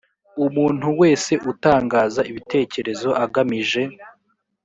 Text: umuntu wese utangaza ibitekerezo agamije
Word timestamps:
umuntu 0.45 0.87
wese 1.01 1.33
utangaza 1.51 2.21
ibitekerezo 2.29 3.09
agamije 3.25 3.81